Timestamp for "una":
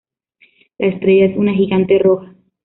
1.37-1.53